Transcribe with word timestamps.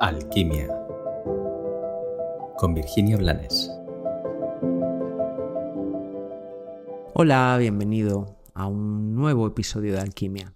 Alquimia 0.00 0.68
con 2.56 2.72
Virginia 2.72 3.16
Blanes. 3.16 3.68
Hola, 7.14 7.56
bienvenido 7.58 8.36
a 8.54 8.68
un 8.68 9.16
nuevo 9.16 9.48
episodio 9.48 9.94
de 9.94 10.00
Alquimia. 10.00 10.54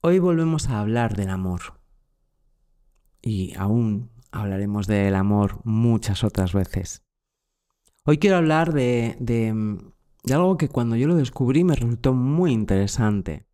Hoy 0.00 0.20
volvemos 0.20 0.68
a 0.68 0.78
hablar 0.78 1.16
del 1.16 1.30
amor. 1.30 1.80
Y 3.20 3.52
aún 3.56 4.10
hablaremos 4.30 4.86
del 4.86 5.16
amor 5.16 5.58
muchas 5.64 6.22
otras 6.22 6.52
veces. 6.52 7.02
Hoy 8.04 8.18
quiero 8.18 8.36
hablar 8.36 8.72
de, 8.72 9.16
de, 9.18 9.82
algo 10.32 10.56
que 10.56 10.68
cuando 10.68 10.94
yo 10.94 11.08
lo 11.08 11.16
descubrí 11.16 11.64
me 11.64 11.74
resultó 11.74 12.14
muy 12.14 12.52
interesante. 12.52 13.44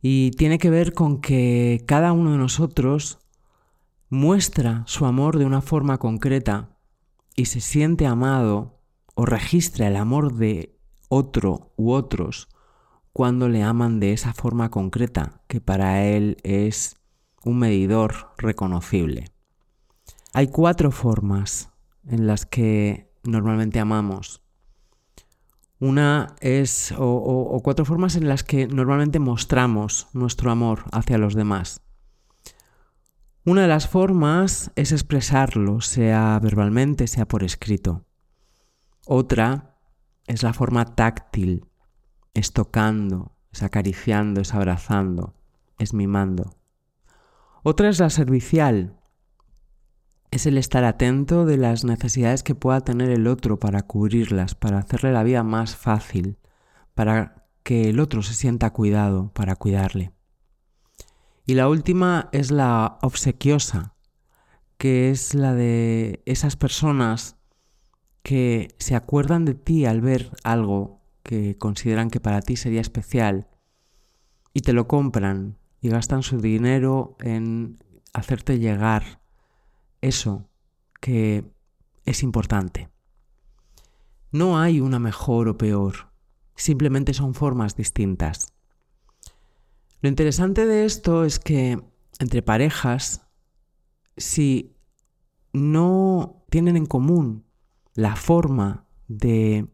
Y 0.00 0.30
tiene 0.32 0.58
que 0.58 0.70
ver 0.70 0.92
con 0.92 1.20
que 1.20 1.82
cada 1.88 2.12
uno 2.12 2.30
de 2.30 2.38
nosotros 2.38 3.18
muestra 4.14 4.84
su 4.86 5.04
amor 5.04 5.38
de 5.38 5.44
una 5.44 5.60
forma 5.60 5.98
concreta 5.98 6.78
y 7.36 7.46
se 7.46 7.60
siente 7.60 8.06
amado 8.06 8.80
o 9.14 9.26
registra 9.26 9.88
el 9.88 9.96
amor 9.96 10.34
de 10.34 10.78
otro 11.08 11.72
u 11.76 11.92
otros 11.92 12.48
cuando 13.12 13.48
le 13.48 13.62
aman 13.62 14.00
de 14.00 14.12
esa 14.12 14.32
forma 14.32 14.70
concreta, 14.70 15.42
que 15.46 15.60
para 15.60 16.04
él 16.04 16.36
es 16.42 16.96
un 17.44 17.58
medidor 17.58 18.32
reconocible. 18.38 19.26
Hay 20.32 20.48
cuatro 20.48 20.90
formas 20.90 21.70
en 22.08 22.26
las 22.26 22.46
que 22.46 23.12
normalmente 23.22 23.78
amamos. 23.78 24.42
Una 25.78 26.34
es, 26.40 26.94
o, 26.96 27.60
cuatro 27.62 27.84
formas 27.84 28.16
en 28.16 28.28
las 28.28 28.42
que 28.42 28.66
normalmente 28.66 29.18
mostramos 29.18 30.08
nuestro 30.12 30.50
amor 30.50 30.84
hacia 30.92 31.18
los 31.18 31.34
demás. 31.34 31.82
Una 33.46 33.60
de 33.62 33.68
las 33.68 33.88
formas 33.88 34.70
es 34.74 34.90
expresarlo, 34.90 35.82
sea 35.82 36.38
verbalmente, 36.42 37.06
sea 37.06 37.28
por 37.28 37.44
escrito. 37.44 38.06
Otra 39.06 39.76
es 40.26 40.42
la 40.42 40.54
forma 40.54 40.94
táctil, 40.94 41.66
es 42.32 42.54
tocando, 42.54 43.36
es 43.52 43.62
acariciando, 43.62 44.40
es 44.40 44.54
abrazando, 44.54 45.34
es 45.78 45.92
mimando. 45.92 46.56
Otra 47.62 47.90
es 47.90 47.98
la 47.98 48.08
servicial, 48.08 48.98
es 50.30 50.46
el 50.46 50.56
estar 50.56 50.84
atento 50.84 51.44
de 51.44 51.58
las 51.58 51.84
necesidades 51.84 52.42
que 52.42 52.54
pueda 52.54 52.80
tener 52.80 53.10
el 53.10 53.26
otro 53.26 53.58
para 53.58 53.82
cubrirlas, 53.82 54.54
para 54.54 54.78
hacerle 54.78 55.12
la 55.12 55.22
vida 55.22 55.42
más 55.42 55.76
fácil, 55.76 56.38
para 56.94 57.46
que 57.62 57.90
el 57.90 58.00
otro 58.00 58.22
se 58.22 58.32
sienta 58.32 58.70
cuidado, 58.70 59.32
para 59.34 59.54
cuidarle. 59.56 60.14
Y 61.46 61.54
la 61.54 61.68
última 61.68 62.28
es 62.32 62.50
la 62.50 62.98
obsequiosa, 63.02 63.94
que 64.78 65.10
es 65.10 65.34
la 65.34 65.54
de 65.54 66.22
esas 66.24 66.56
personas 66.56 67.36
que 68.22 68.74
se 68.78 68.96
acuerdan 68.96 69.44
de 69.44 69.54
ti 69.54 69.84
al 69.84 70.00
ver 70.00 70.30
algo 70.42 71.02
que 71.22 71.58
consideran 71.58 72.10
que 72.10 72.20
para 72.20 72.40
ti 72.40 72.56
sería 72.56 72.80
especial 72.80 73.48
y 74.54 74.60
te 74.60 74.72
lo 74.72 74.88
compran 74.88 75.58
y 75.82 75.90
gastan 75.90 76.22
su 76.22 76.40
dinero 76.40 77.16
en 77.20 77.78
hacerte 78.14 78.58
llegar 78.58 79.20
eso 80.00 80.48
que 81.00 81.44
es 82.06 82.22
importante. 82.22 82.88
No 84.30 84.58
hay 84.58 84.80
una 84.80 84.98
mejor 84.98 85.48
o 85.48 85.58
peor, 85.58 86.10
simplemente 86.54 87.12
son 87.12 87.34
formas 87.34 87.76
distintas. 87.76 88.53
Lo 90.04 90.08
interesante 90.08 90.66
de 90.66 90.84
esto 90.84 91.24
es 91.24 91.38
que 91.38 91.82
entre 92.18 92.42
parejas, 92.42 93.26
si 94.18 94.76
no 95.54 96.44
tienen 96.50 96.76
en 96.76 96.84
común 96.84 97.46
la 97.94 98.14
forma 98.14 98.86
de 99.08 99.66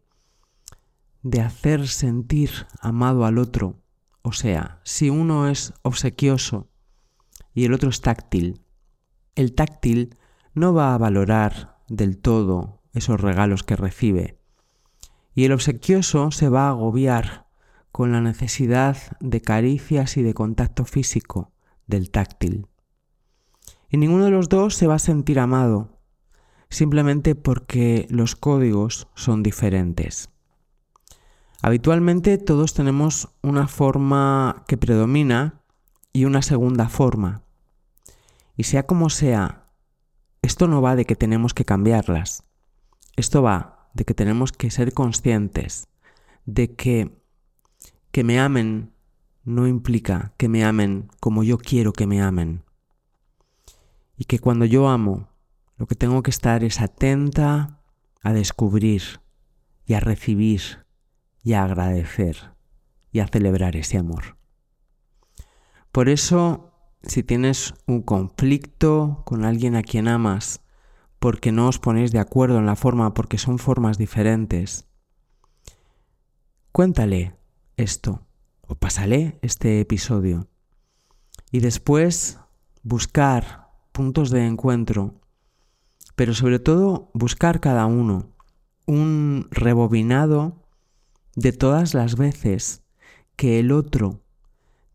de 1.21 1.41
hacer 1.41 1.85
sentir 1.85 2.49
amado 2.79 3.25
al 3.25 3.39
otro. 3.39 3.83
O 4.21 4.31
sea, 4.31 4.79
si 4.85 5.09
uno 5.09 5.49
es 5.49 5.73
obsequioso 5.81 6.69
y 7.53 7.65
el 7.65 7.73
otro 7.73 7.89
es 7.89 7.99
táctil, 7.99 8.61
el 9.35 9.53
táctil 9.53 10.15
no 10.53 10.73
va 10.73 10.93
a 10.93 10.97
valorar 10.97 11.77
del 11.89 12.17
todo 12.17 12.83
esos 12.93 13.19
regalos 13.19 13.63
que 13.63 13.75
recibe. 13.75 14.39
Y 15.35 15.43
el 15.43 15.51
obsequioso 15.51 16.31
se 16.31 16.47
va 16.47 16.67
a 16.67 16.69
agobiar 16.69 17.50
con 17.91 18.11
la 18.11 18.21
necesidad 18.21 18.97
de 19.19 19.41
caricias 19.41 20.17
y 20.17 20.23
de 20.23 20.33
contacto 20.33 20.85
físico 20.85 21.51
del 21.87 22.09
táctil. 22.09 22.67
Y 23.89 23.97
ninguno 23.97 24.25
de 24.25 24.31
los 24.31 24.49
dos 24.49 24.75
se 24.75 24.87
va 24.87 24.95
a 24.95 24.99
sentir 24.99 25.39
amado, 25.39 25.99
simplemente 26.69 27.35
porque 27.35 28.07
los 28.09 28.35
códigos 28.35 29.07
son 29.15 29.43
diferentes. 29.43 30.29
Habitualmente 31.61 32.37
todos 32.37 32.73
tenemos 32.73 33.29
una 33.43 33.67
forma 33.67 34.63
que 34.67 34.77
predomina 34.77 35.61
y 36.13 36.25
una 36.25 36.41
segunda 36.41 36.89
forma. 36.89 37.43
Y 38.55 38.63
sea 38.63 38.87
como 38.87 39.09
sea, 39.09 39.67
esto 40.41 40.67
no 40.67 40.81
va 40.81 40.95
de 40.95 41.05
que 41.05 41.15
tenemos 41.15 41.53
que 41.53 41.65
cambiarlas. 41.65 42.43
Esto 43.15 43.43
va 43.43 43.89
de 43.93 44.05
que 44.05 44.13
tenemos 44.13 44.51
que 44.51 44.71
ser 44.71 44.93
conscientes 44.93 45.87
de 46.45 46.75
que 46.75 47.20
que 48.11 48.23
me 48.23 48.39
amen 48.39 48.93
no 49.43 49.67
implica 49.67 50.33
que 50.37 50.49
me 50.49 50.63
amen 50.63 51.09
como 51.19 51.43
yo 51.43 51.57
quiero 51.57 51.93
que 51.93 52.07
me 52.07 52.21
amen. 52.21 52.63
Y 54.17 54.25
que 54.25 54.39
cuando 54.39 54.65
yo 54.65 54.87
amo, 54.87 55.29
lo 55.77 55.87
que 55.87 55.95
tengo 55.95 56.21
que 56.21 56.29
estar 56.29 56.63
es 56.63 56.79
atenta 56.79 57.79
a 58.21 58.33
descubrir 58.33 59.01
y 59.85 59.93
a 59.93 59.99
recibir 59.99 60.85
y 61.43 61.53
a 61.53 61.63
agradecer 61.63 62.53
y 63.11 63.19
a 63.19 63.27
celebrar 63.27 63.75
ese 63.75 63.97
amor. 63.97 64.37
Por 65.91 66.07
eso, 66.07 66.71
si 67.01 67.23
tienes 67.23 67.73
un 67.87 68.03
conflicto 68.03 69.23
con 69.25 69.43
alguien 69.43 69.75
a 69.75 69.81
quien 69.81 70.07
amas, 70.07 70.61
porque 71.19 71.51
no 71.51 71.67
os 71.67 71.79
ponéis 71.79 72.11
de 72.11 72.19
acuerdo 72.19 72.59
en 72.59 72.65
la 72.65 72.75
forma, 72.75 73.13
porque 73.13 73.37
son 73.37 73.57
formas 73.57 73.97
diferentes, 73.97 74.87
cuéntale 76.71 77.40
esto 77.81 78.25
o 78.61 78.75
pásale 78.75 79.39
este 79.41 79.81
episodio 79.81 80.47
y 81.51 81.59
después 81.59 82.39
buscar 82.83 83.69
puntos 83.91 84.29
de 84.29 84.45
encuentro, 84.45 85.21
pero 86.15 86.33
sobre 86.33 86.59
todo 86.59 87.11
buscar 87.13 87.59
cada 87.59 87.85
uno 87.85 88.29
un 88.85 89.47
rebobinado 89.51 90.65
de 91.35 91.51
todas 91.51 91.93
las 91.93 92.15
veces 92.15 92.83
que 93.35 93.59
el 93.59 93.71
otro 93.71 94.21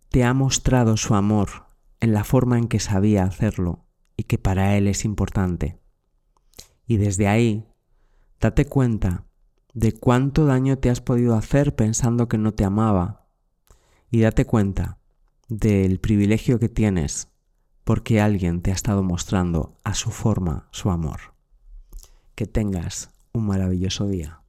te 0.08 0.24
ha 0.24 0.32
mostrado 0.34 0.96
su 0.96 1.14
amor 1.14 1.66
en 2.00 2.12
la 2.12 2.24
forma 2.24 2.58
en 2.58 2.68
que 2.68 2.80
sabía 2.80 3.24
hacerlo 3.24 3.86
y 4.16 4.24
que 4.24 4.38
para 4.38 4.76
él 4.76 4.88
es 4.88 5.04
importante. 5.04 5.78
Y 6.86 6.98
desde 6.98 7.28
ahí, 7.28 7.66
date 8.40 8.66
cuenta 8.66 9.24
de 9.76 9.92
cuánto 9.92 10.46
daño 10.46 10.78
te 10.78 10.88
has 10.88 11.02
podido 11.02 11.36
hacer 11.36 11.76
pensando 11.76 12.28
que 12.28 12.38
no 12.38 12.54
te 12.54 12.64
amaba. 12.64 13.26
Y 14.10 14.20
date 14.20 14.46
cuenta 14.46 14.98
del 15.50 16.00
privilegio 16.00 16.58
que 16.58 16.70
tienes 16.70 17.28
porque 17.84 18.22
alguien 18.22 18.62
te 18.62 18.70
ha 18.70 18.74
estado 18.74 19.02
mostrando 19.02 19.76
a 19.84 19.92
su 19.92 20.10
forma 20.10 20.66
su 20.70 20.90
amor. 20.90 21.34
Que 22.34 22.46
tengas 22.46 23.10
un 23.34 23.46
maravilloso 23.46 24.08
día. 24.08 24.40